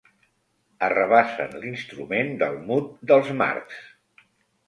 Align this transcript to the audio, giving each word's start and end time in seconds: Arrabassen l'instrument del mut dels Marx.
Arrabassen 0.85 1.51
l'instrument 1.65 2.33
del 2.43 2.57
mut 2.71 2.89
dels 3.11 3.29
Marx. 3.43 3.77